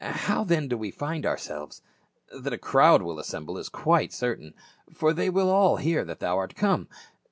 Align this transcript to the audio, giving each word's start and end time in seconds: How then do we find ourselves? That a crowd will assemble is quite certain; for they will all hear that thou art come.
How 0.03 0.43
then 0.43 0.67
do 0.67 0.79
we 0.79 0.89
find 0.89 1.27
ourselves? 1.27 1.83
That 2.35 2.53
a 2.53 2.57
crowd 2.57 3.03
will 3.03 3.19
assemble 3.19 3.59
is 3.59 3.69
quite 3.69 4.11
certain; 4.11 4.55
for 4.91 5.13
they 5.13 5.29
will 5.29 5.51
all 5.51 5.77
hear 5.77 6.03
that 6.05 6.19
thou 6.19 6.37
art 6.39 6.55
come. 6.55 6.87